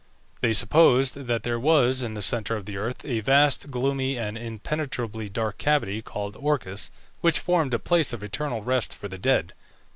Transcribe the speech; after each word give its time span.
They 0.41 0.51
supposed 0.53 1.13
that 1.27 1.43
there 1.43 1.59
was, 1.59 2.01
in 2.01 2.15
the 2.15 2.23
centre 2.23 2.55
of 2.57 2.65
the 2.65 2.75
earth, 2.75 3.05
a 3.05 3.19
vast, 3.19 3.69
gloomy, 3.69 4.17
and 4.17 4.35
impenetrably 4.35 5.29
dark 5.29 5.59
cavity 5.59 6.01
called 6.01 6.35
Orcus, 6.39 6.89
which 7.19 7.37
formed 7.37 7.75
a 7.75 7.77
place 7.77 8.11
of 8.11 8.23
eternal 8.23 8.63
rest 8.63 8.95
for 8.95 9.07
the 9.07 9.19
dead. 9.19 9.53